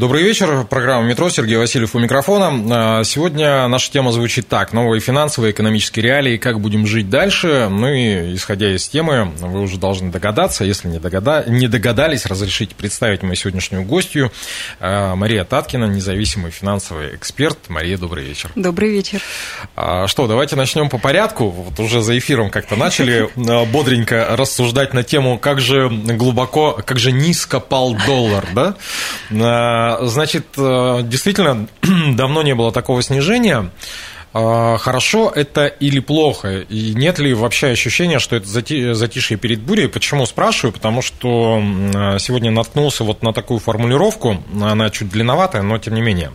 [0.00, 0.64] Добрый вечер.
[0.64, 1.28] Программа «Метро».
[1.28, 3.00] Сергей Васильев у микрофона.
[3.00, 4.72] А, сегодня наша тема звучит так.
[4.72, 6.38] Новые финансовые, экономические реалии.
[6.38, 7.68] Как будем жить дальше?
[7.70, 10.64] Ну и, исходя из темы, вы уже должны догадаться.
[10.64, 11.44] Если не, догада...
[11.46, 14.32] не догадались, разрешите представить мою сегодняшнюю гостью.
[14.80, 17.58] А, Мария Таткина, независимый финансовый эксперт.
[17.68, 18.50] Мария, добрый вечер.
[18.56, 19.20] Добрый вечер.
[19.76, 21.50] А, что, давайте начнем по порядку.
[21.50, 23.28] Вот уже за эфиром как-то начали
[23.70, 28.76] бодренько рассуждать на тему, как же глубоко, как же низко пал доллар, да?
[30.02, 31.68] Значит, э, действительно,
[32.14, 33.70] давно не было такого снижения.
[34.32, 36.60] А, хорошо это или плохо?
[36.60, 39.88] И нет ли вообще ощущения, что это затишье перед бурей?
[39.88, 40.72] Почему спрашиваю?
[40.72, 41.60] Потому что
[42.18, 46.30] сегодня наткнулся вот на такую формулировку, она чуть длинноватая, но тем не менее.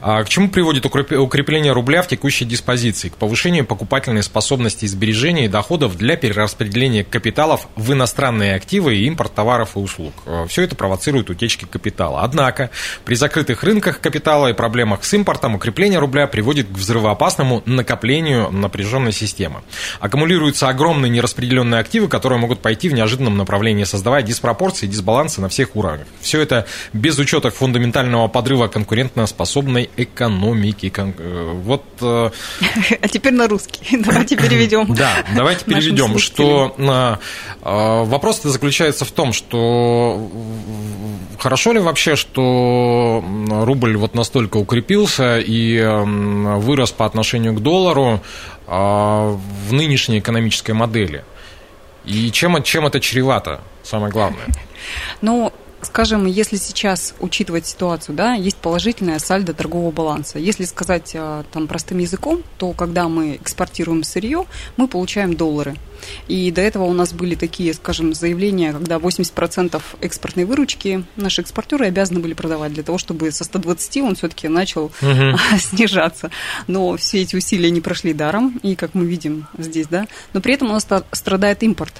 [0.00, 3.10] А к чему приводит укрепление рубля в текущей диспозиции?
[3.10, 9.34] К повышению покупательной способности сбережений и доходов для перераспределения капиталов в иностранные активы и импорт
[9.34, 10.14] товаров и услуг.
[10.24, 12.22] А, Все это провоцирует утечки капитала.
[12.22, 12.70] Однако
[13.04, 18.52] при закрытых рынках капитала и проблемах с импортом укрепление рубля приводит к взрывоопасности опасному накоплению
[18.52, 19.62] напряженной системы.
[19.98, 25.48] Аккумулируются огромные нераспределенные активы, которые могут пойти в неожиданном направлении, создавая диспропорции и дисбалансы на
[25.48, 26.06] всех уровнях.
[26.20, 30.92] Все это без учета фундаментального подрыва конкурентно-способной экономики.
[30.96, 31.82] Э, вот...
[32.00, 32.30] Э,
[33.02, 33.98] а теперь на русский.
[34.06, 34.94] Давайте переведем.
[34.94, 40.30] Да, давайте переведем, что э, вопрос заключается в том, что
[41.40, 47.15] хорошо ли вообще, что рубль вот настолько укрепился и вырос по отношению
[47.52, 48.20] к доллару
[48.66, 51.24] а, в нынешней экономической модели?
[52.04, 54.46] И чем, чем это чревато, самое главное?
[55.20, 55.52] Ну,
[55.86, 60.38] скажем, если сейчас учитывать ситуацию, да, есть положительная сальдо торгового баланса.
[60.38, 64.44] Если сказать а, там простым языком, то когда мы экспортируем сырье,
[64.76, 65.76] мы получаем доллары.
[66.28, 71.86] И до этого у нас были такие, скажем, заявления, когда 80% экспортной выручки наши экспортеры
[71.86, 75.38] обязаны были продавать для того, чтобы со 120 он все-таки начал угу.
[75.58, 76.30] снижаться.
[76.66, 80.54] Но все эти усилия не прошли даром, и как мы видим здесь, да, но при
[80.54, 81.94] этом у нас страдает импорт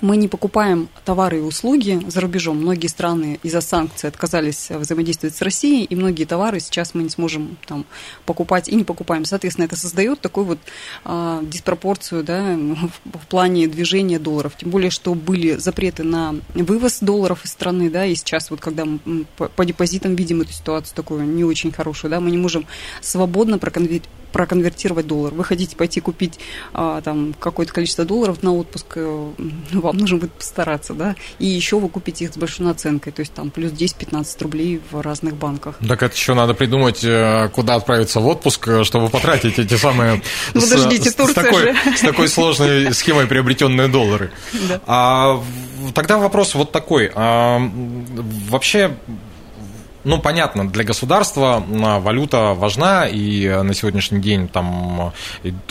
[0.00, 2.58] мы не покупаем товары и услуги за рубежом.
[2.58, 7.56] Многие страны из-за санкций отказались взаимодействовать с Россией, и многие товары сейчас мы не сможем
[7.66, 7.86] там,
[8.24, 9.24] покупать и не покупаем.
[9.24, 10.58] Соответственно, это создает такую вот
[11.04, 14.52] а, диспропорцию да, в, в плане движения долларов.
[14.56, 18.84] Тем более, что были запреты на вывоз долларов из страны, да, и сейчас вот когда
[18.84, 22.66] мы по, по депозитам видим эту ситуацию такую не очень хорошую, да, мы не можем
[23.00, 25.32] свободно проконвертировать проконвертировать доллар.
[25.32, 26.38] Вы хотите пойти купить
[26.72, 29.30] а, там какое-то количество долларов на отпуск, э,
[29.72, 33.32] вам нужно будет постараться, да, и еще вы купите их с большой наценкой, то есть
[33.32, 35.78] там плюс 10-15 рублей в разных банках.
[35.86, 40.22] Так это еще надо придумать, э, куда отправиться в отпуск, э, чтобы потратить эти самые...
[40.54, 41.52] Ну, подождите, Турция
[41.96, 44.30] с такой, сложной схемой приобретенные доллары.
[44.86, 45.42] А,
[45.94, 47.10] тогда вопрос вот такой.
[47.14, 47.60] А,
[48.48, 48.96] вообще
[50.06, 55.12] ну, понятно, для государства валюта важна, и на сегодняшний день там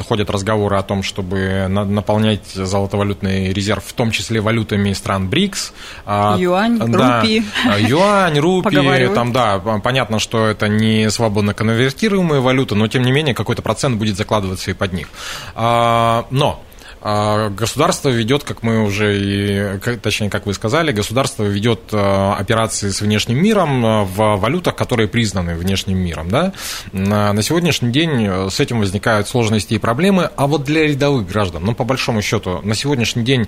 [0.05, 5.73] ходят разговоры о том, чтобы наполнять золотовалютный резерв, в том числе валютами стран БРИКС.
[6.05, 7.43] А, Юань, да, рупи.
[7.79, 13.33] Юань, рупи, там, да, понятно, что это не свободно конвертируемые валюты, но, тем не менее,
[13.33, 15.07] какой-то процент будет закладываться и под них.
[15.55, 16.64] А, но а
[17.05, 22.99] государство ведет, как мы уже, и, точнее, как вы сказали, государство ведет э, операции с
[23.01, 26.29] внешним миром э, в валютах, которые признаны внешним миром.
[26.29, 26.53] Да?
[26.93, 31.63] На сегодняшний день э, с этим возникают сложности и проблемы, а вот для рядовых граждан,
[31.63, 33.47] ну, по большому счету, на сегодняшний день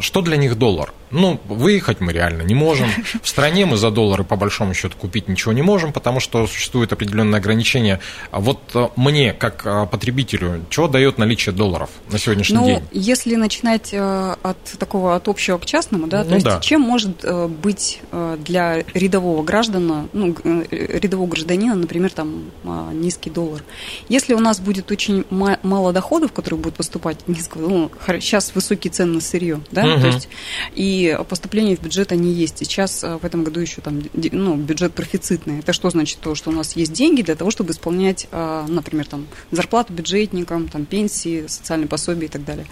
[0.00, 0.92] что для них доллар?
[1.10, 2.88] Ну, выехать мы реально не можем.
[3.22, 6.92] В стране мы за доллары, по большому счету, купить ничего не можем, потому что существует
[6.92, 8.00] определенное ограничение.
[8.30, 12.82] А вот э, мне, как э, потребителю, чего дает наличие долларов на сегодняшний ну, день?
[12.92, 16.60] Если начинать э, от такого, от общего к частному, да, то ну, есть да.
[16.60, 17.24] чем может
[17.60, 18.00] быть
[18.38, 20.34] для рядового граждана, ну,
[20.70, 22.50] рядового гражданина, например, там,
[22.92, 23.62] низкий доллар?
[24.08, 29.14] Если у нас будет очень мало доходов, которые будут поступать низкого, ну, сейчас высокие цены
[29.14, 30.00] на сырье, да, Угу.
[30.00, 30.28] То есть,
[30.74, 32.58] и поступления в бюджет они есть.
[32.58, 35.60] Сейчас в этом году еще там, ну, бюджет профицитный.
[35.60, 36.18] Это что значит?
[36.20, 40.84] То, что у нас есть деньги для того, чтобы исполнять, например, там, зарплату бюджетникам, там,
[40.84, 42.66] пенсии, социальные пособия и так далее.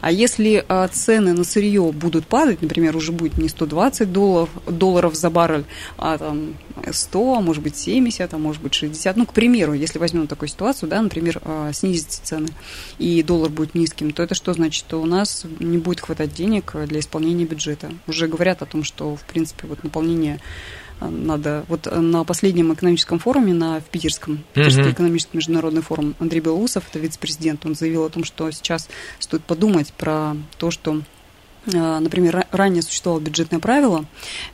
[0.00, 5.30] А если цены на сырье будут падать, например, уже будет не 120 долларов, долларов за
[5.30, 5.64] баррель,
[5.98, 6.54] а там
[6.90, 9.16] 100, а может быть 70, а может быть 60.
[9.16, 11.40] Ну, к примеру, если возьмем такую ситуацию, да, например,
[11.72, 12.48] снизится цены,
[12.98, 14.72] и доллар будет низким, то это что значит?
[14.86, 17.92] Что у нас не будет хватать денег для исполнения бюджета.
[18.06, 20.40] Уже говорят о том, что, в принципе, вот наполнение
[21.00, 21.64] а, надо.
[21.68, 24.92] Вот на последнем экономическом форуме, на, в Питерском, Питерский mm-hmm.
[24.92, 28.88] экономический международный форум, Андрей Белоусов, это вице-президент, он заявил о том, что сейчас
[29.18, 31.02] стоит подумать про то, что
[31.74, 34.04] а, Например, ранее существовало бюджетное правило.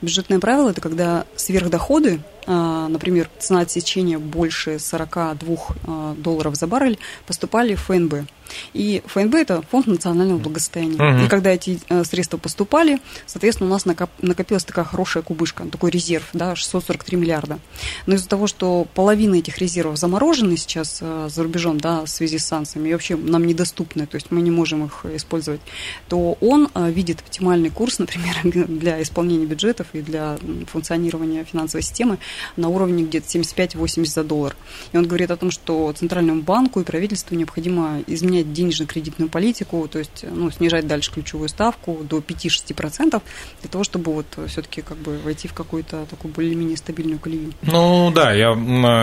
[0.02, 5.56] Бюджетное правило– это когда сверхдоходы например, цена отсечения больше 42
[5.86, 8.28] а, долларов за баррель, поступали в ФНБ.
[8.72, 10.94] И ФНБ– это фонд национального благосостояния.
[10.94, 11.26] Угу.
[11.26, 16.24] И когда эти а, средства поступали, соответственно, у нас накопилась такая хорошая кубышка, такой резерв,
[16.32, 17.58] да, 643 миллиарда.
[18.06, 22.46] Но из-за того, что половина этих резервов заморожены сейчас за рубежом, да, в связи с
[22.46, 25.60] санкциями, и вообще нам недоступны, то есть мы не можем их использовать,
[26.08, 32.18] то он видит оптимальный курс, например, для исполнения бюджетов и для функционирования финансовой системы
[32.56, 34.56] на уровне где-то 75-80 за доллар.
[34.92, 39.98] И он говорит о том, что Центральному банку и правительству необходимо изменять денежно-кредитную политику, то
[39.98, 43.22] есть ну, снижать дальше ключевую ставку до 5-6%
[43.60, 47.52] для того, чтобы вот все-таки как бы войти в какую-то такую более-менее стабильную колею.
[47.62, 48.54] Ну да, я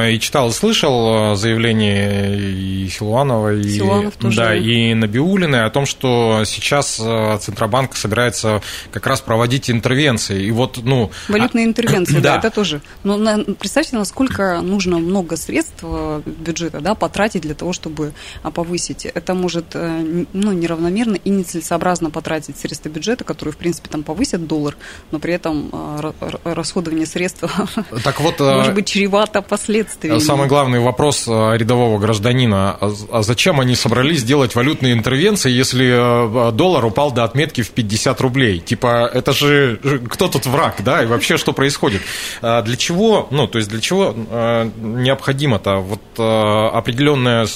[0.09, 4.37] и читал, и слышал э, заявление и Силуанова, и, Силуанов тоже.
[4.37, 8.61] Да, и Набиулиной о том, что сейчас э, Центробанк собирается
[8.91, 10.45] как раз проводить интервенции.
[10.45, 11.11] И вот, ну...
[11.27, 12.81] Валютные интервенции, да, да это тоже.
[13.03, 13.17] Но
[13.59, 18.13] представьте, насколько нужно много средств э, бюджета да, потратить для того, чтобы
[18.43, 19.05] а, повысить.
[19.05, 24.47] Это может э, ну, неравномерно и нецелесообразно потратить средства бюджета, которые, в принципе, там повысят
[24.47, 24.75] доллар,
[25.11, 26.11] но при этом э,
[26.43, 27.43] расходование средств
[28.03, 30.19] так вот, может быть чревато последствиями.
[30.19, 32.77] Самый главный вопрос рядового гражданина.
[32.79, 38.21] А, а зачем они собрались делать валютные интервенции, если доллар упал до отметки в 50
[38.21, 38.59] рублей?
[38.59, 39.79] Типа, это же
[40.09, 41.03] кто тут враг, да?
[41.03, 42.01] И вообще, что происходит?
[42.41, 47.47] Для чего ну, то есть для чего э, необходимо-то вот э, определенное...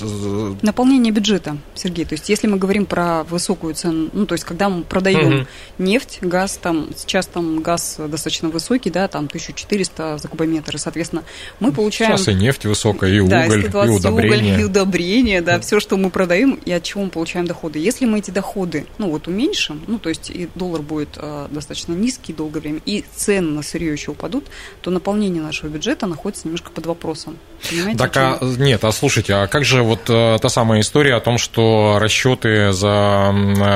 [0.62, 2.06] Наполнение бюджета, Сергей.
[2.06, 5.48] То есть если мы говорим про высокую цену, ну, то есть когда мы продаем угу.
[5.78, 11.24] нефть, газ, там, сейчас там газ достаточно высокий, да, там 1400 за кубометр, и, соответственно,
[11.60, 12.18] мы получаем...
[12.18, 14.54] Сейчас и нефть высокая, и да, уголь, и удобрения.
[14.54, 17.80] Уголь, и удобрения, да, все, что мы продаем, и от чего мы получаем доходы.
[17.80, 21.94] Если мы эти доходы, ну, вот уменьшим, ну, то есть и доллар будет э, достаточно
[21.94, 24.46] низкий долгое время, и цены на сырье еще упадут,
[24.82, 27.38] то наполнение нашего нашего бюджета находится немножко под вопросом.
[27.70, 31.20] Понимаете, так, а, нет, а слушайте, а как же вот э, та самая история о
[31.20, 33.34] том, что расчеты за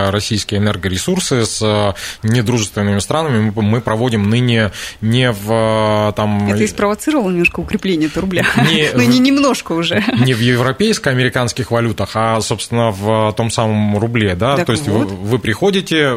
[0.10, 1.94] российские энергоресурсы с э,
[2.26, 4.72] недружественными странами мы проводим ныне
[5.02, 6.48] не в э, там...
[6.50, 10.04] Это и спровоцировало немножко укрепление рубля, не, но не немножко уже.
[10.20, 14.56] Не в европейско-американских валютах, а, собственно, в том самом рубле, да?
[14.58, 15.10] Так То есть вот.
[15.10, 16.12] вы, вы приходите,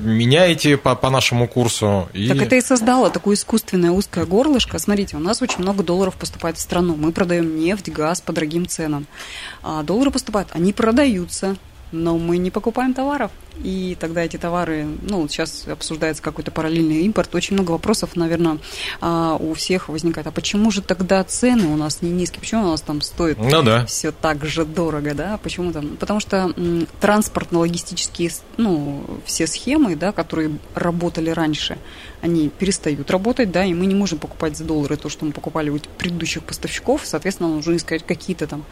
[0.00, 2.08] меняете по, по нашему курсу.
[2.12, 2.28] И...
[2.28, 4.78] Так это и создало такое искусственное узкое горлышко.
[4.88, 6.96] Смотрите, у нас очень много долларов поступает в страну.
[6.96, 9.06] Мы продаем нефть, газ по дорогим ценам.
[9.62, 11.58] А доллары поступают, они продаются,
[11.92, 13.30] но мы не покупаем товаров.
[13.62, 17.34] И тогда эти товары, ну, сейчас обсуждается какой-то параллельный импорт.
[17.34, 18.58] Очень много вопросов, наверное,
[19.00, 20.26] а, у всех возникает.
[20.28, 22.40] А почему же тогда цены у нас не низкие?
[22.40, 23.84] Почему у нас там стоит ну, да.
[23.86, 25.38] все так же дорого, да?
[25.42, 25.96] Почему там?
[25.96, 26.54] Потому что
[27.00, 31.78] транспортно-логистические, ну, все схемы, да, которые работали раньше,
[32.20, 35.70] они перестают работать, да, и мы не можем покупать за доллары то, что мы покупали
[35.70, 38.64] у предыдущих поставщиков, соответственно, нужно искать какие-то там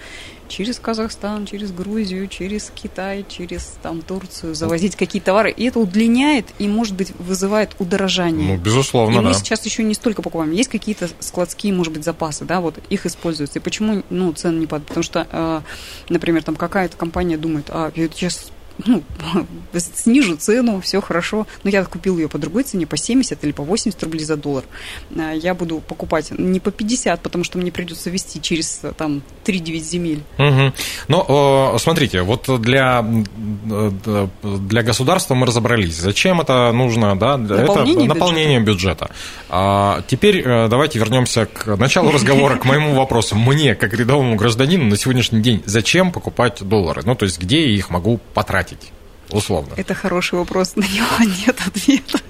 [0.48, 6.46] через Казахстан, через Грузию, через Китай, через там Турцию, завозить какие-то товары, и это удлиняет
[6.58, 8.56] и, может быть, вызывает удорожание.
[8.56, 9.34] Ну, безусловно, и мы да.
[9.34, 13.58] сейчас еще не столько покупаем, есть какие-то складские, может быть, запасы, да, вот их используются.
[13.58, 14.88] И почему, ну, цены не падают?
[14.88, 15.60] Потому что, э,
[16.08, 18.50] например, там какая-то компания думает, а, я сейчас
[18.84, 19.02] ну,
[19.74, 21.46] снижу цену, все хорошо.
[21.64, 24.64] Но я купил ее по другой цене, по 70 или по 80 рублей за доллар.
[25.16, 29.78] А, я буду покупать не по 50, потому что мне придется вести через там 3-9
[29.78, 30.22] земель.
[30.38, 30.72] Угу.
[31.08, 33.04] Но смотрите, вот для,
[34.42, 35.94] для государства мы разобрались.
[35.96, 37.16] Зачем это нужно?
[37.18, 37.36] Да?
[37.36, 38.76] Наполнение это наполнение бюджета.
[38.76, 39.10] бюджета.
[39.48, 43.36] А теперь э, давайте вернемся к началу разговора, к моему вопросу.
[43.36, 47.02] Мне, как рядовому гражданину, на сегодняшний день зачем покупать доллары?
[47.04, 48.65] Ну, то есть, где я их могу потратить?
[48.66, 48.92] Тратить?
[49.32, 49.74] условно?
[49.76, 52.20] Это хороший вопрос, на него нет ответа.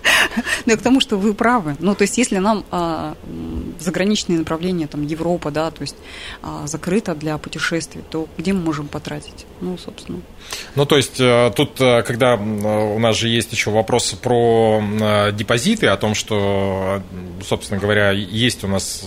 [0.65, 1.77] Но я к тому, что вы правы.
[1.79, 3.15] Ну, то есть, если нам а,
[3.79, 5.97] заграничные направления, там, Европа, да, то есть
[6.43, 9.47] а, закрыто для путешествий, то где мы можем потратить?
[9.61, 10.21] Ну, собственно.
[10.75, 15.33] Ну, то есть, э, тут, э, когда у нас же есть еще вопросы про э,
[15.33, 17.03] депозиты, о том, что,
[17.47, 19.05] собственно говоря, есть у нас...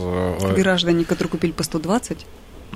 [0.55, 2.25] Граждане, которые купили по 120,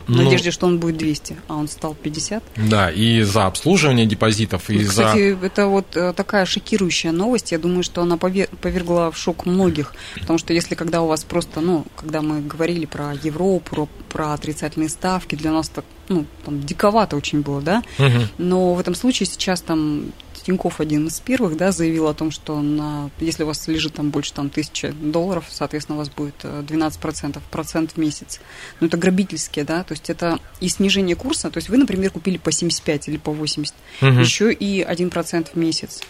[0.08, 2.44] в ну, надежде, что он будет 200, а он стал 50.
[2.70, 5.46] Да, и за обслуживание депозитов, и Кстати, за...
[5.46, 7.52] это вот э, такая шокирующая новость.
[7.52, 9.94] Я думаю, что она повергла в шок многих.
[10.20, 14.34] Потому что если когда у вас просто, ну, когда мы говорили про Европу, про, про
[14.34, 17.84] отрицательные ставки, для нас так, ну, там, диковато очень было, да?
[17.98, 18.28] Угу.
[18.38, 20.12] Но в этом случае сейчас там
[20.44, 24.10] Тиньков один из первых, да, заявил о том, что на, если у вас лежит там
[24.10, 28.40] больше там, тысячи долларов, соответственно, у вас будет 12% э, процент в месяц.
[28.80, 32.38] Ну, это грабительские, да, то есть это и снижение курса, то есть вы, например, купили
[32.38, 34.10] по 75 или по 80, угу.
[34.12, 36.02] еще и 1% в месяц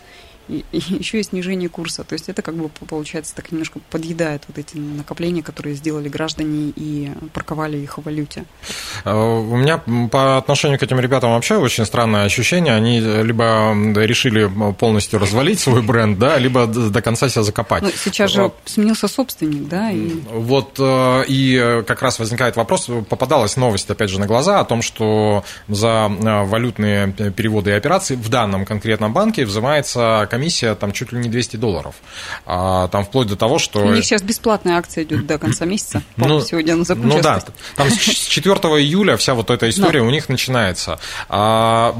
[0.47, 2.03] и, и еще и снижение курса.
[2.03, 6.73] То есть это как бы получается так немножко подъедает вот эти накопления, которые сделали граждане
[6.75, 8.45] и парковали их в валюте.
[9.03, 9.77] А, у меня
[10.11, 12.73] по отношению к этим ребятам вообще очень странное ощущение.
[12.73, 17.83] Они либо решили полностью развалить свой бренд, да, либо до конца себя закопать.
[17.83, 19.91] Ну, сейчас же сменился собственник, да?
[19.91, 20.11] И...
[20.31, 24.81] Вот э, и как раз возникает вопрос, попадалась новость, опять же, на глаза о том,
[24.81, 31.11] что за э, валютные переводы и операции в данном конкретном банке взимается комиссия там чуть
[31.11, 31.95] ли не 200 долларов.
[32.45, 33.85] А, там вплоть до того, что...
[33.85, 36.01] У них сейчас бесплатная акция идет до конца месяца.
[36.17, 37.17] Ну, сегодня она закончилась.
[37.17, 37.43] Ну да,
[37.75, 40.07] там с 4 июля вся вот эта история да.
[40.07, 40.99] у них начинается.
[41.29, 41.95] А,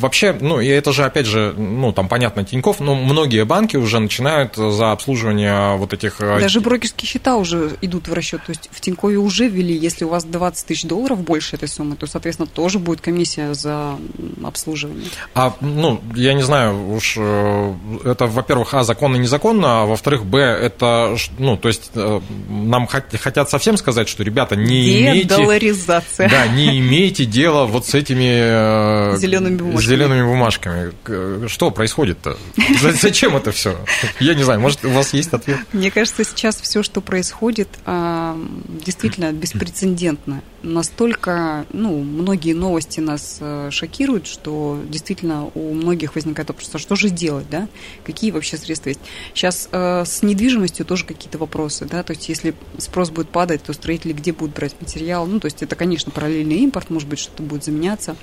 [0.00, 3.98] вообще, ну, и это же, опять же, ну, там, понятно, Тиньков, но многие банки уже
[4.00, 6.20] начинают за обслуживание вот этих...
[6.20, 8.42] Э, Даже брокерские счета уже идут в расчет.
[8.44, 11.96] То есть в Тинькове уже ввели, если у вас 20 тысяч долларов больше этой суммы,
[11.96, 13.96] то, соответственно, тоже будет комиссия за
[14.44, 15.08] обслуживание.
[15.34, 17.74] А, ну, я не знаю, уж э,
[18.04, 23.50] это, во-первых, а, законно, незаконно, а во-вторых, б, это, ну, то есть э, нам хотят
[23.50, 25.28] совсем сказать, что, ребята, не имейте...
[26.28, 29.14] Да, не имейте дела вот с этими...
[29.14, 29.86] Э, зелеными бумажками.
[29.86, 31.48] Зелеными бумажками.
[31.48, 32.36] Что происходит-то?
[32.80, 33.76] Зачем это все?
[34.20, 35.58] Я не знаю, может, у вас есть ответ?
[35.72, 38.36] Мне кажется, сейчас все, что происходит, а,
[38.68, 46.70] действительно беспрецедентно настолько, ну, многие новости нас э, шокируют, что действительно у многих возникает вопрос,
[46.72, 47.67] а что же делать, да?
[48.04, 49.00] Какие вообще средства есть?
[49.34, 53.72] Сейчас э, с недвижимостью тоже какие-то вопросы, да, то есть если спрос будет падать, то
[53.72, 55.26] строители где будут брать материал?
[55.26, 58.16] Ну, то есть это, конечно, параллельный импорт, может быть, что-то будет заменяться.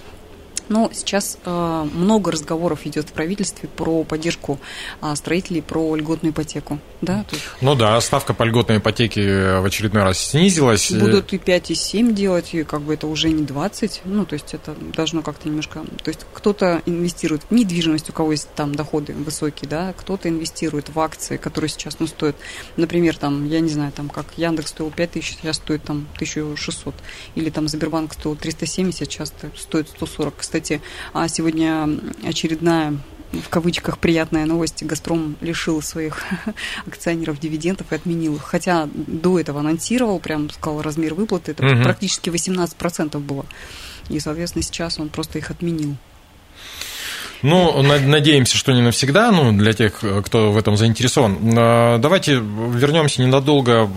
[0.69, 4.59] Но сейчас э, много разговоров идет в правительстве про поддержку
[5.01, 6.79] э, строителей, про льготную ипотеку.
[7.01, 7.25] Да?
[7.61, 10.91] Ну да, ставка по льготной ипотеке в очередной раз снизилась.
[10.91, 14.01] Будут и 5, и 7 делать, и как бы это уже не 20.
[14.05, 15.83] Ну, то есть это должно как-то немножко...
[16.03, 20.89] То есть кто-то инвестирует в недвижимость, у кого есть там доходы высокие, да, кто-то инвестирует
[20.89, 22.35] в акции, которые сейчас ну, стоят,
[22.75, 26.93] например, там, я не знаю, там, как Яндекс стоил 5 тысяч, сейчас стоит там 1600.
[27.35, 30.33] Или там Сбербанк стоил 370, сейчас стоит 140.
[30.37, 30.81] Кстати, кстати,
[31.13, 31.89] а сегодня
[32.25, 32.97] очередная
[33.33, 34.83] в кавычках приятная новость.
[34.83, 36.23] «Газпром» лишил своих
[36.87, 38.43] акционеров дивидендов и отменил их.
[38.43, 41.83] Хотя до этого анонсировал, прям сказал размер выплаты, это угу.
[41.83, 43.45] практически 18% было.
[44.07, 45.97] И, соответственно, сейчас он просто их отменил.
[47.41, 51.37] Ну, надеемся, что не навсегда, ну, для тех, кто в этом заинтересован.
[51.57, 53.87] А, давайте вернемся ненадолго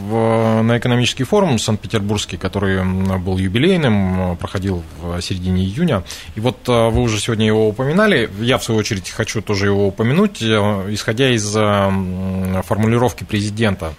[0.62, 2.84] на экономический форум Санкт-Петербургский, который
[3.18, 6.04] был юбилейным, проходил в середине июня.
[6.34, 8.30] И вот а, вы уже сегодня его упоминали.
[8.40, 11.52] Я, в свою очередь, хочу тоже его упомянуть, исходя из
[12.66, 13.94] формулировки президента.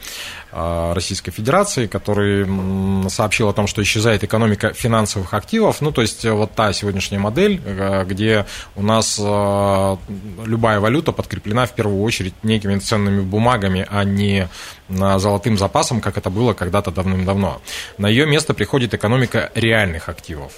[0.52, 2.48] А, Российской Федерации, который
[3.10, 5.82] сообщил о том, что исчезает экономика финансовых активов.
[5.82, 7.62] Ну, то есть вот та сегодняшняя модель,
[8.08, 9.20] где у нас
[10.46, 14.50] любая валюта подкреплена в первую очередь некими ценными бумагами, а не
[14.90, 17.62] золотым запасом, как это было когда-то давным-давно.
[17.98, 20.54] На ее место приходит экономика реальных активов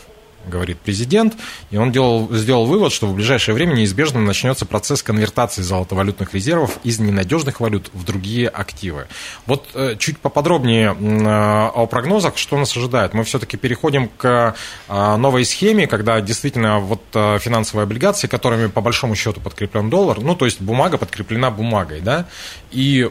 [0.48, 1.36] говорит президент,
[1.69, 6.79] и он делал, сделал вывод, что в ближайшее время неизбежно начнется процесс конвертации золотовалютных резервов
[6.83, 9.07] из ненадежных валют в другие активы.
[9.45, 13.13] Вот э, чуть поподробнее э, о прогнозах, что нас ожидает.
[13.13, 14.55] Мы все-таки переходим к
[14.88, 20.36] э, новой схеме, когда действительно вот финансовые облигации, которыми по большому счету подкреплен доллар, ну
[20.36, 22.25] то есть бумага подкреплена бумагой, да,
[22.71, 23.10] и,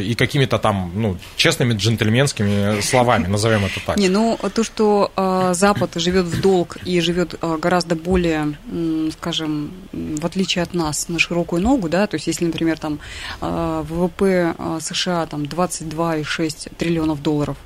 [0.00, 3.96] и какими-то там, ну, честными джентльменскими словами, назовем это так.
[3.96, 5.10] Не, ну то, что
[5.54, 8.54] Запад живет в долларе, долг и живет а, гораздо более,
[9.18, 13.00] скажем, в отличие от нас, на широкую ногу, да, то есть если, например, там
[13.40, 17.56] а, ВВП а, США там 22,6 триллионов долларов,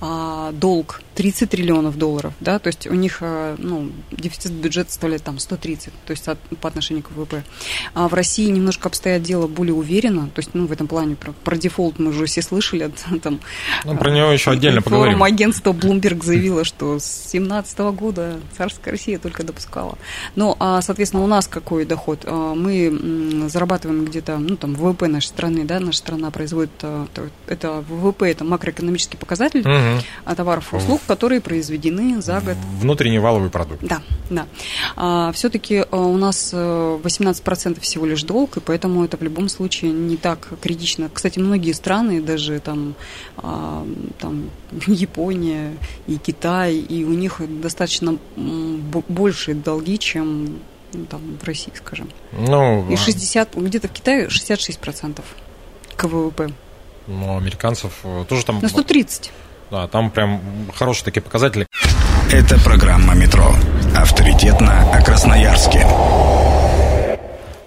[0.00, 5.40] а долг 30 триллионов долларов, да, то есть у них ну, дефицит бюджета составляет там
[5.40, 7.42] 130, то есть от, по отношению к ВВП.
[7.94, 11.32] А в России немножко обстоят дело более уверенно, то есть ну, в этом плане про,
[11.32, 12.88] про дефолт мы уже все слышали.
[13.22, 13.40] Там,
[13.84, 15.24] ну, про него еще отдельно поговорим.
[15.24, 19.98] агентство Bloomberg заявило, что с 2017 года царская Россия только допускала.
[20.36, 22.20] Ну, а, соответственно, у нас какой доход?
[22.24, 27.06] А, мы зарабатываем где-то, ну, там, ВВП нашей страны, да, наша страна производит, а,
[27.48, 30.34] это ВВП, это макроэкономический показатель угу.
[30.36, 32.56] товаров и услуг, которые произведены за год.
[32.80, 33.82] Внутренний валовый продукт.
[33.82, 34.46] Да, да.
[34.94, 39.90] А, все-таки у нас 18% э, всего лишь долг, и поэтому это в любом случае
[39.90, 41.10] не так критично.
[41.12, 42.94] Кстати, многие страны, даже там,
[43.36, 44.50] там
[44.86, 45.72] Япония
[46.06, 48.18] и Китай, и у них достаточно
[49.08, 50.58] большие долги, чем
[50.92, 52.10] ну, там, в России, скажем.
[52.32, 55.22] Ну, и 60, где-то в Китае 66%
[55.96, 56.50] к ВВП.
[57.06, 58.60] Ну, американцев э, тоже там...
[58.60, 59.30] На 130.
[59.70, 60.40] Да, там прям
[60.74, 61.66] хорошие такие показатели.
[62.32, 63.50] Это программа «Метро».
[63.94, 65.86] Авторитетно о Красноярске.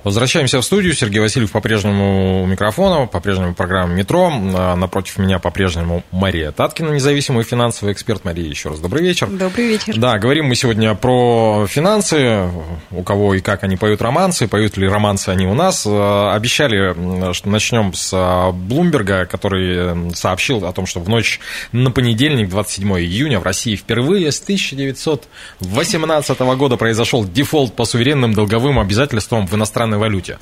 [0.04, 0.94] Возвращаемся в студию.
[0.94, 4.32] Сергей Васильев по-прежнему у микрофона, по-прежнему программа «Метро».
[4.34, 8.26] А, напротив меня по-прежнему Мария Таткина, независимый финансовый эксперт.
[8.26, 9.28] Мария, еще раз добрый вечер.
[9.28, 9.94] Добрый вечер.
[9.98, 12.50] Да, говорим мы сегодня про финансы,
[12.90, 15.86] у кого и как они поют романсы, поют ли романсы они у нас.
[15.88, 21.40] А, обещали, что начнем с а, Блумберга, который сообщил о том, что в ночь
[21.74, 28.80] на понедельник, 27 июня, в России впервые с 1918 года произошел дефолт по суверенным долговым
[28.80, 30.40] обязательствам в иностранных иностранной валюте.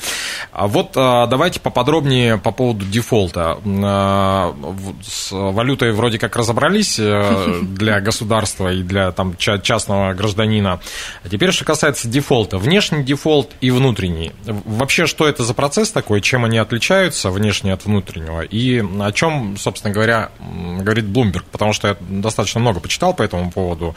[0.51, 3.59] А вот а, давайте поподробнее по поводу дефолта.
[3.65, 4.55] А,
[5.03, 10.79] с валютой вроде как разобрались э, для государства и для там, частного гражданина.
[11.23, 12.57] А теперь, что касается дефолта.
[12.57, 14.31] Внешний дефолт и внутренний.
[14.45, 19.57] Вообще, что это за процесс такой, чем они отличаются, внешний от внутреннего, и о чем,
[19.57, 20.29] собственно говоря,
[20.79, 23.95] говорит Блумберг, потому что я достаточно много почитал по этому поводу,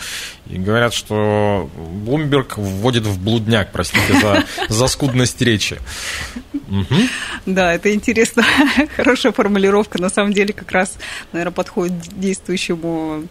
[0.49, 5.79] и говорят, что Блумберг вводит в блудняк, простите за, за скудность речи.
[6.53, 6.95] Угу.
[7.47, 8.45] Да, это интересно.
[8.97, 10.01] Хорошая формулировка.
[10.01, 10.97] На самом деле как раз,
[11.33, 13.29] наверное, подходит действующему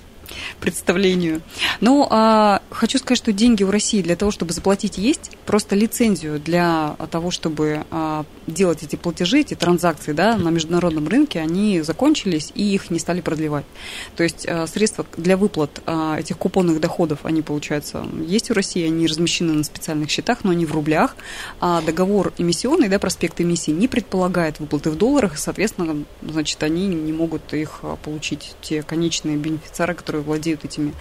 [0.59, 1.41] представлению.
[1.79, 5.31] Но а, хочу сказать, что деньги у России для того, чтобы заплатить, есть.
[5.45, 11.39] Просто лицензию для того, чтобы а, делать эти платежи, эти транзакции да, на международном рынке,
[11.39, 13.65] они закончились и их не стали продлевать.
[14.15, 18.85] То есть а, средства для выплат а, этих купонных доходов, они, получается, есть у России,
[18.85, 21.15] они размещены на специальных счетах, но они в рублях.
[21.59, 26.87] А договор эмиссионный, да, проспект эмиссии, не предполагает выплаты в долларах, и, соответственно, значит, они
[26.87, 30.93] не могут их а, получить, те конечные бенефициары, которые которые владеют этими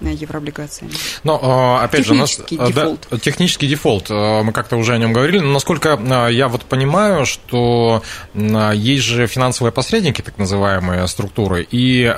[0.00, 0.92] э, еврооблигациями.
[1.24, 3.06] Но, а, опять технический же, нас, дефолт.
[3.10, 6.62] Да, технический дефолт, э, мы как-то уже о нем говорили, но насколько э, я вот
[6.62, 8.02] понимаю, что
[8.34, 12.12] есть же финансовые посредники, так называемые структуры, и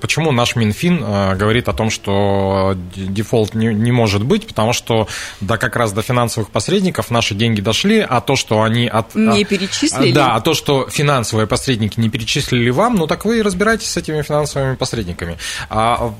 [0.00, 1.00] почему наш Минфин
[1.36, 5.08] говорит о том, что дефолт не, не может быть, потому что
[5.40, 9.14] да, как раз до финансовых посредников наши деньги дошли, а то, что они от...
[9.14, 10.12] Не перечислили?
[10.12, 13.96] Да, а то, что финансовые посредники не перечислили вам, ну так вы и разбирайтесь с
[13.96, 15.38] этими финансовыми посредниками.
[15.70, 16.12] А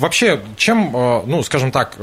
[0.00, 1.96] вообще, чем, э, ну, скажем так,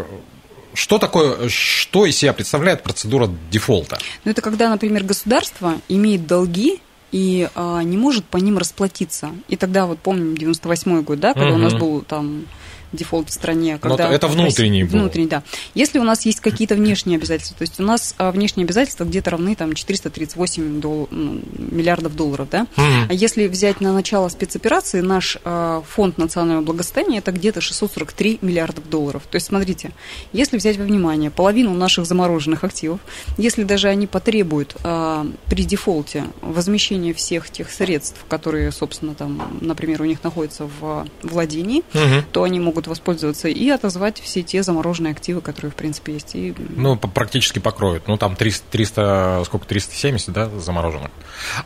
[0.73, 3.99] что такое, что из себя представляет процедура дефолта?
[4.23, 6.79] Ну, это когда, например, государство имеет долги
[7.11, 9.31] и а, не может по ним расплатиться.
[9.49, 11.55] И тогда, вот помним, 98 год, да, когда угу.
[11.55, 12.45] у нас был там
[12.93, 13.77] дефолт в стране.
[13.79, 14.99] Когда Но это внутренний был.
[14.99, 15.43] Внутренний, да.
[15.75, 19.31] Если у нас есть какие-то внешние обязательства, то есть у нас а, внешние обязательства где-то
[19.31, 21.07] равны там 438 дол...
[21.11, 22.67] миллиардов долларов, да?
[22.75, 23.05] Mm-hmm.
[23.09, 28.89] А если взять на начало спецоперации, наш э, фонд национального благосостояния это где-то 643 миллиардов
[28.89, 29.23] долларов.
[29.29, 29.91] То есть смотрите,
[30.31, 32.99] если взять во внимание половину наших замороженных активов,
[33.37, 40.01] если даже они потребуют э, при дефолте возмещения всех тех средств, которые, собственно, там, например,
[40.01, 42.23] у них находятся в владении, mm-hmm.
[42.31, 46.35] то они могут могут воспользоваться и отозвать все те замороженные активы, которые, в принципе, есть.
[46.35, 46.53] И...
[46.75, 48.07] Ну, практически покроют.
[48.07, 51.11] Ну, там 300, 300 сколько, 370, да, замороженных.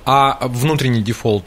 [0.06, 1.45] А внутренний дефолт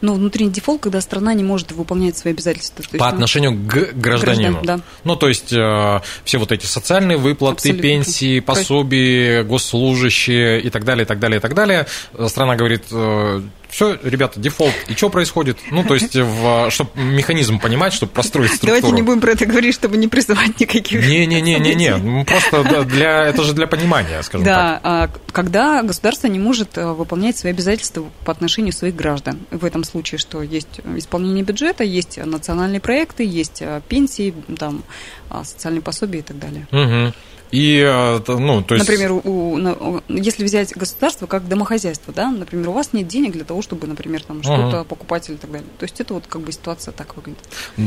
[0.00, 2.84] но внутренний дефолт, когда страна не может выполнять свои обязательства.
[2.84, 4.52] По отношению к гражданину.
[4.52, 4.84] Граждан, да.
[5.02, 7.82] Ну, то есть э, все вот эти социальные выплаты, Абсолютно.
[7.82, 11.88] пенсии, пособия, госслужащие и так далее, и так далее, и так далее.
[12.28, 13.42] Страна говорит, э,
[13.74, 14.72] все, ребята, дефолт.
[14.86, 15.58] И что происходит?
[15.72, 18.80] Ну, то есть, в, чтобы механизм понимать, чтобы простроить структуру.
[18.80, 21.04] Давайте не будем про это говорить, чтобы не призывать никаких...
[21.04, 25.12] Не-не-не-не-не, ну, просто для, это же для понимания, скажем да, так.
[25.12, 29.40] Да, когда государство не может э, выполнять свои обязательства по отношению своих граждан.
[29.50, 34.84] В этом случае, что есть исполнение бюджета, есть национальные проекты, есть э, пенсии, там,
[35.30, 36.68] а, социальные пособия и так далее.
[36.70, 37.12] Угу.
[37.54, 38.88] И, э, ну, то есть...
[38.88, 43.62] Например, у, если взять государство как домохозяйство, да, например, у вас нет денег для того,
[43.62, 45.68] чтобы, например, там что-то uh покупать или так далее.
[45.78, 47.38] То есть это вот как бы ситуация так выглядит.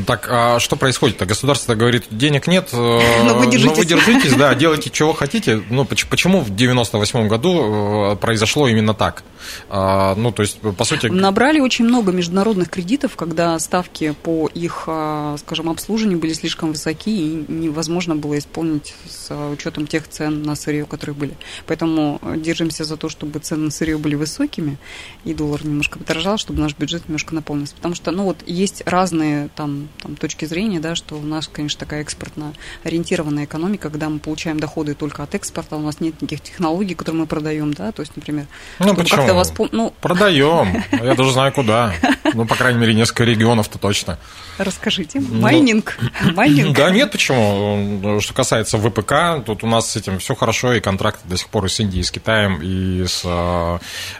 [0.05, 1.17] Так, а что происходит?
[1.17, 2.77] Государство говорит, денег нет, э,
[3.25, 5.61] но вы держитесь, но вы держитесь да, делайте, чего хотите.
[5.69, 9.23] Ну, почему в 98 году э, произошло именно так?
[9.69, 11.07] А, ну, то есть, по сути...
[11.07, 17.09] Набрали очень много международных кредитов, когда ставки по их, а, скажем, обслуживанию были слишком высоки,
[17.09, 21.33] и невозможно было исполнить с учетом тех цен на сырье, которые были.
[21.65, 24.77] Поэтому держимся за то, чтобы цены на сырье были высокими,
[25.25, 27.75] и доллар немножко подорожал, чтобы наш бюджет немножко наполнился.
[27.75, 31.79] Потому что, ну, вот есть разные там, там точки зрения, да, что у нас, конечно,
[31.79, 36.41] такая экспортно ориентированная экономика, когда мы получаем доходы только от экспорта, у нас нет никаких
[36.41, 38.47] технологий, которые мы продаем, да, то есть, например,
[38.79, 39.33] ну, почему?
[39.33, 39.69] воспом...
[39.71, 39.93] ну...
[40.01, 41.93] Продаем, я даже знаю куда.
[42.33, 44.19] Ну, по крайней мере, несколько регионов-то точно.
[44.57, 45.19] Расскажите.
[45.19, 45.97] Ну, майнинг.
[46.23, 46.75] Ну, Майнинг.
[46.75, 48.19] Да нет, почему?
[48.19, 51.65] Что касается ВПК, тут у нас с этим все хорошо, и контракты до сих пор
[51.65, 53.79] и с Индией, и с Китаем, и с а,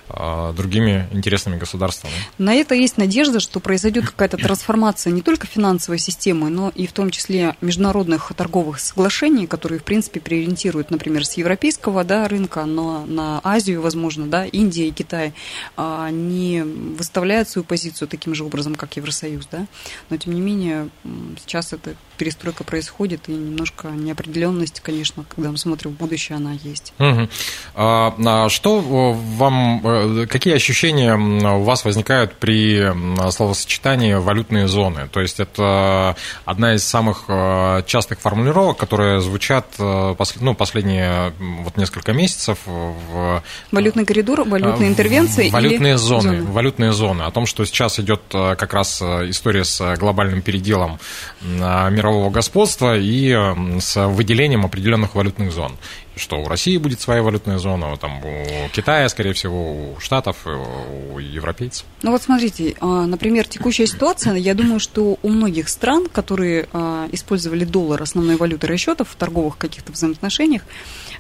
[0.10, 2.14] а, другими интересными государствами.
[2.38, 6.94] На это есть надежда, что произойдет какая-то трансформация не только финансовой системы, но и в
[6.94, 13.06] том числе международных торговых соглашений, которые, в принципе, приориентируют, например, с европейского да, рынка но
[13.06, 15.34] на Азию, возможно, да, Индия и Китай,
[15.76, 19.68] а, не выставляют свою позицию таким же образом, как Евросоюз, да,
[20.10, 20.90] но тем не менее
[21.38, 26.94] сейчас эта перестройка происходит, и немножко неопределенность, конечно, когда мы смотрим в будущее, она есть.
[27.00, 27.30] Угу.
[27.76, 32.92] А, что вам, э, какие ощущения у вас возникают при
[33.32, 35.08] словосочетании валютные зоны?
[35.12, 41.78] То есть это одна из самых э, частых формулировок, которые звучат э, ну, последние вот
[41.78, 42.58] несколько месяцев.
[42.66, 43.44] В...
[43.72, 45.50] Валютный коридор, валютные интервенции?
[45.50, 45.98] Валютные или...
[45.98, 46.44] зоны, зоны.
[46.44, 47.22] Валютные зоны.
[47.24, 51.00] О том, что сейчас идет как раз история с глобальным переделом
[51.42, 53.32] мирового господства и
[53.80, 55.78] с выделением определенных валютных зон.
[56.16, 61.20] Что у России будет своя валютная зона, там, у Китая, скорее всего, у Штатов, у
[61.20, 61.86] европейцев.
[62.02, 67.08] Ну вот смотрите, а, например, текущая ситуация, я думаю, что у многих стран, которые а,
[67.12, 70.64] использовали доллар основной валютой расчетов в торговых каких-то взаимоотношениях,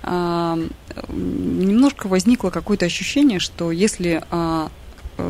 [0.02, 0.58] а,
[1.10, 4.24] немножко возникло какое-то ощущение, что если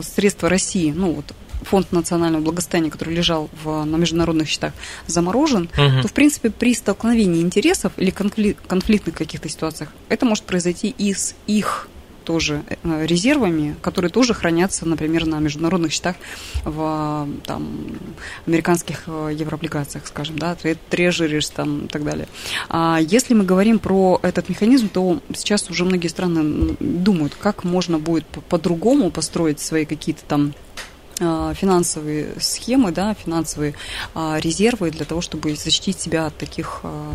[0.01, 4.73] средства России, ну вот фонд национального благосостояния, который лежал в, на международных счетах,
[5.07, 6.01] заморожен, угу.
[6.01, 11.13] то, в принципе, при столкновении интересов или конфликт, конфликтных каких-то ситуациях это может произойти и
[11.13, 11.89] с их
[12.27, 16.17] тоже э, резервами, которые тоже хранятся, например, на международных счетах
[16.65, 17.87] в там,
[18.45, 20.57] американских э, еврооблигациях, скажем, да,
[20.89, 22.27] трежерис там и так далее.
[22.67, 27.97] А если мы говорим про этот механизм, то сейчас уже многие страны думают, как можно
[27.97, 30.53] будет по-другому построить свои какие-то там
[31.17, 33.73] финансовые схемы, да, финансовые
[34.13, 37.13] а, резервы для того, чтобы защитить себя от таких а,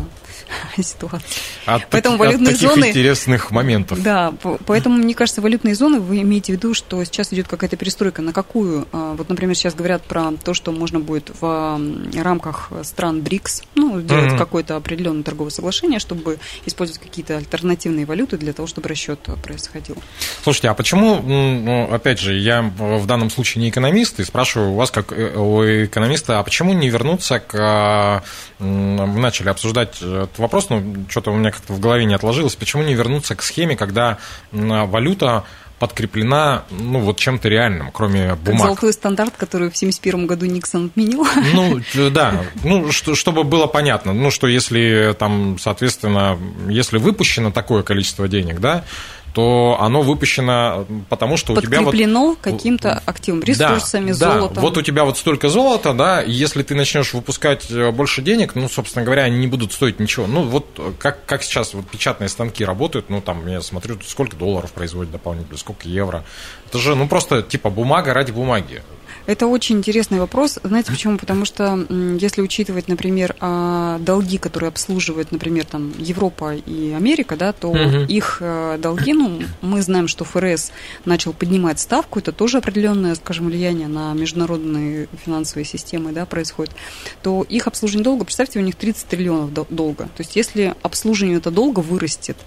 [0.81, 1.27] ситуаций.
[1.65, 4.03] От поэтому таки, валютные от таких зоны, интересных моментов.
[4.03, 4.33] Да,
[4.65, 8.33] поэтому мне кажется, валютные зоны вы имеете в виду, что сейчас идет какая-то перестройка на
[8.33, 8.87] какую?
[8.91, 11.79] Вот, например, сейчас говорят про то, что можно будет в
[12.15, 14.37] рамках стран БРИКС, ну, сделать mm-hmm.
[14.37, 19.95] какое-то определенное торговое соглашение, чтобы использовать какие-то альтернативные валюты для того, чтобы расчет происходил.
[20.43, 24.71] Слушайте, а почему, ну, опять же, я в данном случае не экономист экономист и спрашиваю
[24.71, 28.23] у вас, как э, у экономиста, а почему не вернуться к...
[28.59, 32.55] Мы начали обсуждать этот вопрос, но что-то у меня как-то в голове не отложилось.
[32.55, 34.17] Почему не вернуться к схеме, когда
[34.51, 35.43] валюта
[35.79, 38.45] подкреплена, ну, вот чем-то реальным, кроме бумаг.
[38.45, 41.27] Как золотой стандарт, который в 1971 году Никсон отменил.
[41.53, 47.83] Ну, да, ну, что, чтобы было понятно, ну, что если там, соответственно, если выпущено такое
[47.83, 48.85] количество денег, да,
[49.33, 51.85] то оно выпущено потому, что у тебя вот...
[51.87, 54.55] Подкреплено каким-то активом, ресурсами, да, золотом.
[54.55, 58.21] Да, вот у тебя вот столько золота, да, и если ты начнешь выпускать э, больше
[58.21, 60.27] денег, ну, собственно говоря, они не будут стоить ничего.
[60.27, 64.71] Ну, вот как, как сейчас вот печатные станки работают, ну, там, я смотрю, сколько долларов
[64.71, 66.23] производят дополнительно, сколько евро.
[66.67, 68.83] Это же, ну, просто типа бумага ради бумаги.
[69.25, 70.59] Это очень интересный вопрос.
[70.63, 71.17] Знаете почему?
[71.17, 71.85] Потому что
[72.19, 78.03] если учитывать, например, а, долги, которые обслуживают, например, там Европа и Америка, да, то угу.
[78.07, 80.71] их э, долги, ну, мы знаем, что ФРС
[81.05, 86.73] начал поднимать ставку, это тоже определенное, скажем, влияние на международные финансовые системы, да, происходит,
[87.21, 90.05] то их обслуживание долга, представьте, у них 30 триллионов долга.
[90.05, 92.37] То есть если обслуживание этого долга вырастет,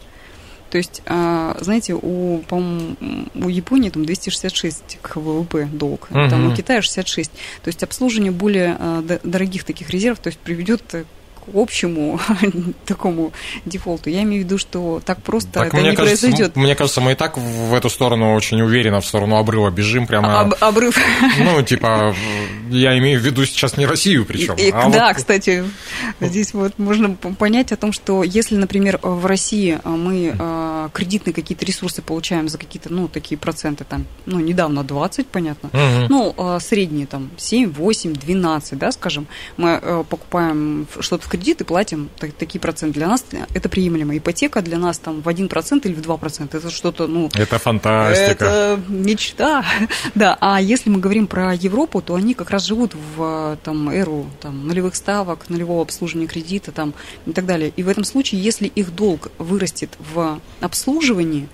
[0.77, 6.29] то есть, а, знаете, у, у Японии там 266 к ВВП долг, угу.
[6.29, 7.31] там у Китая 66.
[7.31, 10.83] То есть обслуживание более а, дорогих таких резервов, то есть приведет
[11.55, 12.21] общему
[12.87, 13.33] такому
[13.65, 14.11] дефолту.
[14.11, 16.57] Я имею в виду, что так просто Так, это мне не кажется, произойдет.
[16.57, 20.41] Мне кажется, мы и так в эту сторону очень уверенно, в сторону обрыва бежим прямо.
[20.41, 20.97] Об- обрыв.
[21.39, 22.15] Ну, типа,
[22.71, 24.55] я имею в виду сейчас не Россию причем.
[24.55, 25.65] И- а да, вот- кстати,
[26.21, 31.33] здесь вот можно понять о том, что если, например, в России а, мы а, кредитные
[31.35, 36.07] какие-то ресурсы получаем за какие-то, ну, такие проценты, там, ну, недавно 20, понятно, Мгм.
[36.09, 41.65] ну, а, средние там 7, 8, 12, да, скажем, мы покупаем что-то в кредит и
[41.65, 42.95] платим та- такие проценты.
[42.95, 44.17] Для нас это приемлемо.
[44.17, 46.57] Ипотека для нас там в 1% или в 2%.
[46.57, 48.45] Это что-то, ну, Это фантастика.
[48.45, 49.65] это мечта.
[50.15, 54.27] Да, а если мы говорим про Европу, то они как раз живут в там, эру
[54.41, 56.95] там, нулевых ставок, нулевого обслуживания кредита там,
[57.27, 57.73] и так далее.
[57.77, 61.49] И в этом случае, если их долг вырастет в обслуживании,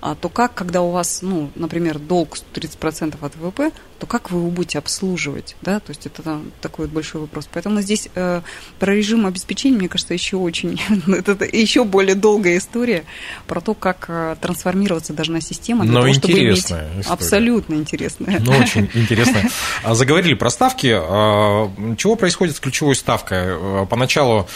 [0.00, 4.50] то как, когда у вас, ну, например, долг 30% от ВВП, то как вы его
[4.50, 7.48] будете обслуживать, да, то есть это там, такой вот большой вопрос.
[7.50, 8.42] Поэтому здесь э,
[8.78, 13.04] про режим обеспечения, мне кажется, еще очень, это еще более долгая история
[13.46, 16.58] про то, как э, трансформироваться должна система для Но того, чтобы иметь...
[16.58, 17.14] интересная история.
[17.14, 18.40] Абсолютно интересная.
[18.40, 19.42] Ну, очень интересно.
[19.82, 20.94] А Заговорили про ставки.
[20.94, 23.38] А, Чего происходит с ключевой ставкой?
[23.42, 24.46] А, Поначалу,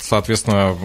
[0.00, 0.76] соответственно,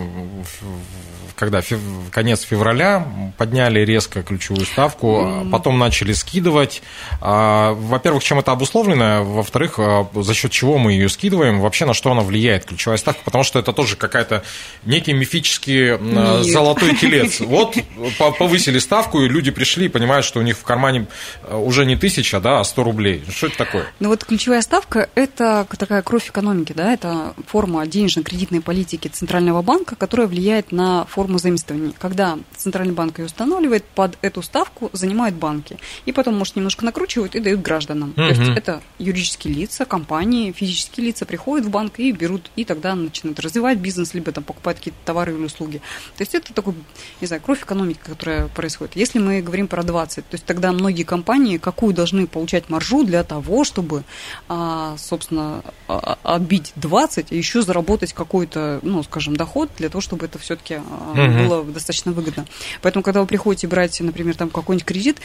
[1.35, 1.79] когда фев-
[2.11, 3.05] конец февраля
[3.37, 6.81] подняли резко ключевую ставку, а потом начали скидывать.
[7.21, 9.23] А, Во-первых, чем это обусловлено?
[9.23, 11.59] Во-вторых, а, за счет чего мы ее скидываем?
[11.61, 13.21] Вообще на что она влияет, ключевая ставка?
[13.23, 14.43] Потому что это тоже какая-то
[14.85, 16.45] некий мифический Нет.
[16.45, 17.39] золотой телец.
[17.51, 17.75] Вот
[18.17, 21.07] по- повысили ставку, и люди пришли и понимают, что у них в кармане
[21.51, 23.23] уже не тысяча, да, а 100 рублей.
[23.29, 23.85] Что это такое?
[23.99, 29.95] Ну вот ключевая ставка– это такая кровь экономики, да, это форма денежно-кредитной политики Центрального банка,
[29.95, 31.93] которая влияет на форму заимствований.
[31.97, 35.77] Когда Центральный банк ее устанавливает, под эту ставку занимают банки.
[36.05, 38.13] И потом, может, немножко накручивают и дают гражданам.
[38.13, 42.95] То есть это юридические лица, компании, физические лица приходят в банк и берут, и тогда
[42.95, 45.81] начинают развивать бизнес, либо там покупать какие-то товары или услуги.
[46.17, 46.73] То есть это такой,
[47.19, 48.95] не знаю, кровь экономики, которая происходит.
[48.95, 53.23] Если мы говорим про 20, то есть тогда многие компании какую должны получать маржу для
[53.23, 54.03] того, чтобы,
[54.47, 60.25] а, собственно, а, отбить 20 и еще заработать какой-то, ну, скажем, доход для того, чтобы
[60.25, 60.79] это все-таки
[61.13, 61.47] Мгм.
[61.47, 62.45] было достаточно выгодно.
[62.81, 65.17] Поэтому, когда вы приходите брать, например, там какой-нибудь кредит,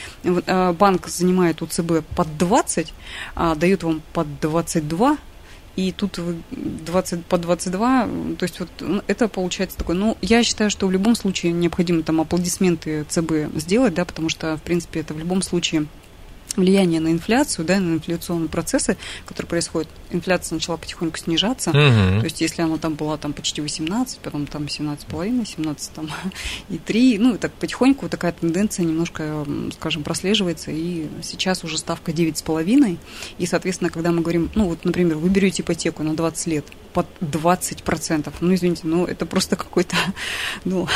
[0.46, 2.92] а, банк занимает у ЦБ под 20,
[3.34, 5.18] а дает вам под 22,
[5.76, 9.94] и тут вы 20 по 22, то есть вот ну, это получается такое.
[9.94, 14.56] Ну, я считаю, что в любом случае необходимо там аплодисменты ЦБ сделать, да, потому что,
[14.56, 15.86] в принципе, это в любом случае
[16.56, 19.88] влияние на инфляцию, да, на инфляционные процессы, которые происходят.
[20.10, 21.70] Инфляция начала потихоньку снижаться.
[21.70, 22.20] Мгм.
[22.20, 26.10] То есть, если она там была там почти 18, потом там 17,5, 17 там
[26.68, 32.12] и 3, ну, и так потихоньку такая тенденция немножко, скажем, прослеживается, и сейчас уже ставка
[32.12, 32.98] 9,5,
[33.38, 36.64] и, соответственно, когда мы говорим, ну, вот, например, вы берете ипотеку на 20 лет
[36.96, 39.96] под 20%, ну, извините, ну, это просто какой-то,
[40.64, 40.88] ну,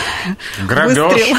[0.67, 0.97] Грабеж.
[0.97, 1.37] выстрел,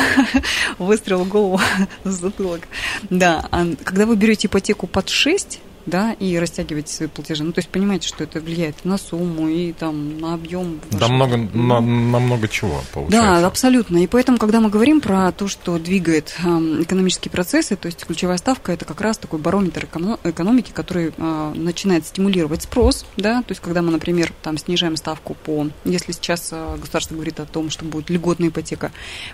[0.77, 1.59] выстрел в голову
[2.03, 2.67] в затылок.
[3.09, 7.43] Да, а когда вы берете ипотеку под 6, да, и растягиваете свои платежи.
[7.43, 10.79] Ну, то есть понимаете, что это влияет на сумму и там на объем.
[10.91, 13.41] Да много, на, на много чего получается.
[13.41, 14.03] Да, абсолютно.
[14.03, 18.37] И поэтому, когда мы говорим про то, что двигает эм, экономические процессы, то есть ключевая
[18.37, 23.51] ставка это как раз такой барометр эконо- экономики, который э, начинает стимулировать спрос, да, то
[23.51, 27.69] есть когда мы, например, там снижаем ставку по, если сейчас э, государство говорит о том,
[27.69, 28.91] что будет льготная ипотека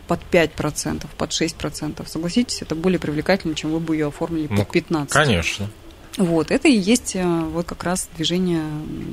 [0.08, 4.76] под 5%, под 6%, согласитесь, это более привлекательно, чем вы бы ее оформили Ну, под
[4.76, 5.08] 15%.
[5.10, 5.70] Конечно.
[6.17, 8.62] Вот, это и есть э, вот как раз движение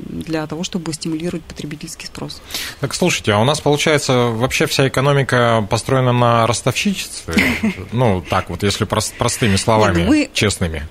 [0.09, 2.41] для того, чтобы стимулировать потребительский спрос.
[2.79, 7.35] Так слушайте, а у нас получается вообще вся экономика построена на ростовщичестве?
[7.91, 10.87] Ну, так вот, если прос- простыми словами, Нет, ну мы- честными.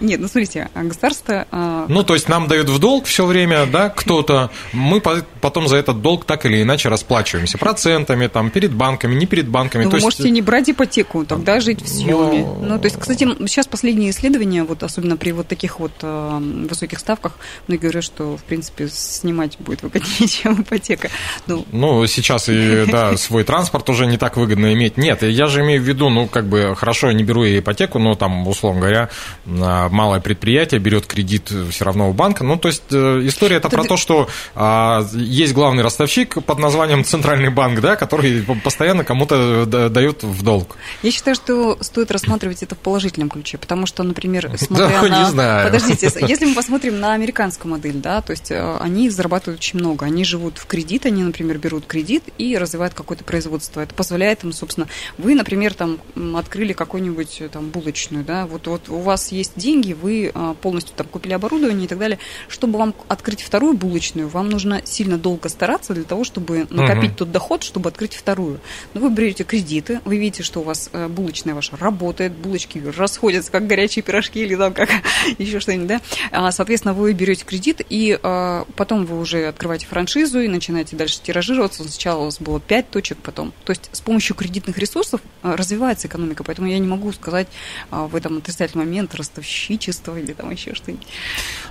[0.00, 3.66] Нет, ну смотрите, а государство а, Ну, то есть нам дают в долг все время,
[3.66, 8.72] да, кто-то, мы по- потом за этот долг так или иначе расплачиваемся процентами, там, перед
[8.72, 9.84] банками, не перед банками.
[9.84, 12.12] Ну, То вы есть- можете не брать ипотеку, тогда жить в съеме.
[12.14, 16.38] Ну, Ну, то есть, кстати, сейчас последние исследования, вот особенно при вот таких вот э,
[16.68, 17.32] высоких ставках,
[17.66, 21.10] многие говорят, что, в принципе, снимать будет выгоднее, чем ипотека.
[21.46, 24.96] Ну, Ну, сейчас и, да, свой транспорт уже не так выгодно иметь.
[24.96, 27.98] Нет, я же имею в виду, ну, как бы, хорошо, я не беру я ипотеку,
[27.98, 29.08] но там, условно говоря,
[29.46, 32.44] а, малое предприятие берет кредит все равно у банка.
[32.44, 37.04] Ну, то есть, э, история это про то, что а, есть главный ростовщик под названием
[37.04, 40.76] Центральный банк, да, который постоянно кому-то да- дает в долг.
[41.02, 45.32] я считаю, что стоит рассматривать это в положительном ключе, потому что, например, смотря Да, на...
[45.42, 45.66] знаю.
[45.66, 50.06] Подождите, если мы посмотрим на американскую модель, да, то есть э, они зарабатывают очень много.
[50.06, 53.80] Они живут в кредит, они, например, берут кредит и развивают какое-то производство.
[53.80, 55.98] Это позволяет им, собственно, вы, например, там
[56.36, 60.94] открыли какую-нибудь э, там булочную, да, вот, вот у вас есть деньги, вы э, полностью
[60.96, 62.18] там купили оборудование и так далее.
[62.48, 67.18] Чтобы вам открыть вторую булочную, вам нужно сильно долго стараться для того, чтобы накопить угу.
[67.18, 68.60] тот доход, чтобы открыть вторую.
[68.94, 73.66] Но вы берете кредиты, вы видите, что у вас булочная ваша работает, булочки расходятся, как
[73.66, 74.90] горячие пирожки или там как
[75.38, 76.00] еще что-нибудь, да.
[76.30, 81.20] А, соответственно, вы берете кредит, и а, потом вы уже открываете франшизу и начинаете дальше
[81.22, 81.82] тиражироваться.
[81.82, 83.52] Сначала у вас было 5 точек, потом.
[83.64, 87.48] То есть с помощью кредитных ресурсов а, развивается экономика, поэтому я не могу сказать
[87.90, 91.06] в этом отрицательный момент ростовщичество или там еще что-нибудь.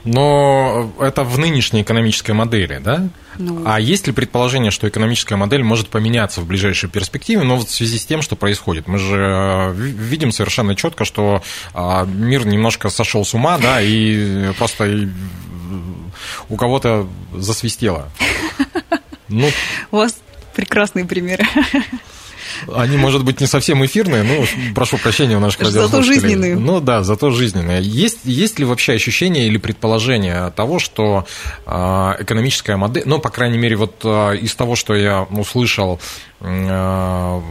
[0.04, 3.10] Но это в нынешней экономической модели, да?
[3.38, 3.64] Ну...
[3.66, 7.98] А есть ли предположение, что экономическая модель может поменяться в ближайшей перспективе, но в связи
[7.98, 8.88] с тем, что происходит?
[8.88, 11.42] Мы же видим совершенно четко, что
[12.06, 15.10] мир немножко сошел с ума, да, и просто
[16.50, 18.10] у кого-то засвистело.
[19.30, 19.50] Ну,
[19.92, 20.18] у вас
[20.56, 21.44] прекрасные примеры.
[22.74, 26.56] Они, может быть, не совсем эфирные, но прошу прощения у наших Зато жизненные.
[26.56, 27.82] Ну да, зато жизненные.
[27.82, 31.26] Есть, есть ли вообще ощущение или предположение того, что
[31.66, 36.00] а, экономическая модель, ну, по крайней мере, вот а, из того, что я услышал
[36.40, 37.42] на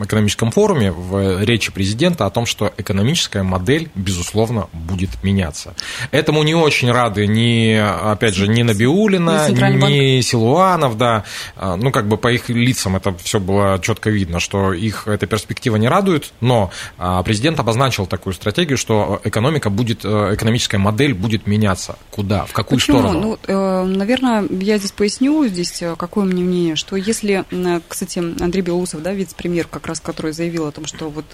[0.00, 5.74] экономическом форуме в речи президента о том, что экономическая модель, безусловно, будет меняться.
[6.10, 11.24] Этому не очень рады ни, опять же, ни Набиулина, ни Силуанов, да.
[11.56, 15.76] Ну, как бы по их лицам это все было четко видно, что их эта перспектива
[15.76, 21.46] не радует, но а, президент обозначил такую стратегию, что экономика будет, э, экономическая модель будет
[21.46, 21.96] меняться.
[22.10, 22.44] Куда?
[22.46, 22.98] В какую Почему?
[22.98, 23.20] сторону?
[23.20, 27.27] Ну, э, наверное, я здесь поясню, здесь э, какое мне мнение, что если,
[27.88, 31.26] кстати, Андрей Белоусов, да, вице-премьер, как раз который заявил о том, что вот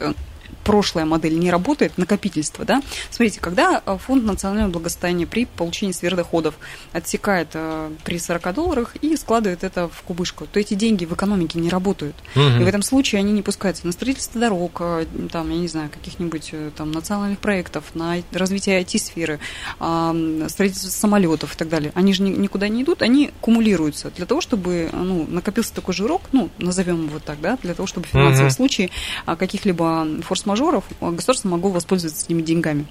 [0.65, 2.83] прошлая модель не работает, накопительство, да.
[3.11, 6.55] Смотрите, когда э, фонд национального благосостояния при получении сверхдоходов
[6.93, 11.59] отсекает э, при 40 долларах и складывает это в кубышку, то эти деньги в экономике
[11.59, 12.17] не работают.
[12.37, 12.43] Угу.
[12.61, 15.91] И в этом случае они не пускаются на строительство дорог, э, там, я не знаю,
[15.91, 19.39] каких-нибудь там национальных проектов, на развитие IT-сферы,
[19.77, 21.93] строительство самолетов и так далее.
[21.95, 26.51] Они же никуда не идут, они кумулируются для того, чтобы ну, накопился такой жирок, ну,
[26.59, 28.55] назовем его так, да, для того, чтобы в финансовом угу.
[28.55, 28.91] случае
[29.27, 32.87] каких-либо форс-мажоров форс-мажоров, государство могло воспользоваться этими деньгами.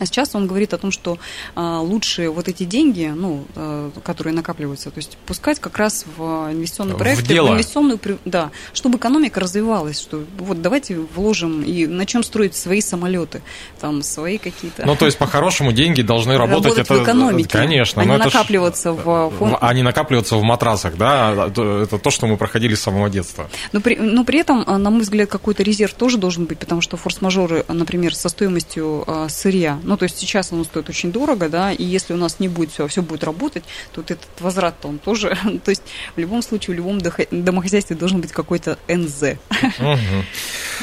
[0.00, 1.18] А сейчас он говорит о том, что
[1.54, 6.50] а, лучше вот эти деньги, ну, а, которые накапливаются, то есть пускать как раз в
[6.50, 7.50] инвестиционный проект, в, дело.
[7.50, 13.42] в инвестиционную, да, чтобы экономика развивалась, что вот давайте вложим и начнем строить свои самолеты,
[13.80, 14.84] там свои какие-то.
[14.84, 18.92] Ну, то есть по-хорошему деньги должны работать, работать это, в экономике, конечно, а не накапливаться
[18.92, 19.58] ж, в фонд.
[19.60, 23.48] А не накапливаться в матрасах, да, это то, что мы проходили с самого детства.
[23.70, 26.96] Но при, но при этом, на мой взгляд, какой-то резерв тоже должен быть, потому что
[26.96, 31.84] форс-мажоры, например, со стоимостью сырья ну, то есть сейчас оно стоит очень дорого, да, и
[31.84, 35.36] если у нас не будет все, все будет работать, то вот этот возврат-то он тоже,
[35.64, 35.82] то есть
[36.16, 39.38] в любом случае в любом домохозяйстве должен быть какой-то НЗ.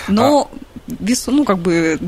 [0.07, 0.49] Но
[0.87, 1.99] вес, ну, как бы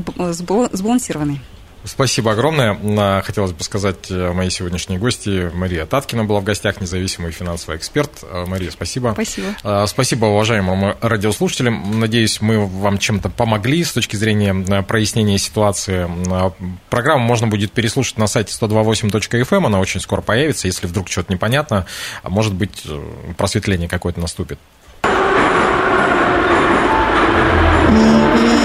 [0.72, 1.40] сбалансированный.
[1.84, 3.20] Спасибо огромное.
[3.22, 8.10] Хотелось бы сказать э, моей сегодняшней гости Мария Таткина была в гостях, независимый финансовый эксперт.
[8.22, 9.10] Э, Мария, спасибо.
[9.12, 9.48] Спасибо.
[9.62, 12.00] Э, спасибо уважаемым радиослушателям.
[12.00, 16.08] Надеюсь, мы вам чем-то помогли с точки зрения прояснения ситуации.
[16.88, 19.46] Программу можно будет переслушать на сайте 128.fm.
[19.50, 19.66] Эм.
[19.66, 20.66] Она очень скоро появится.
[20.66, 21.84] Если вдруг что-то непонятно,
[22.22, 22.84] может быть,
[23.36, 24.58] просветление какое-то наступит.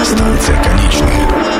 [0.04, 1.59] Станция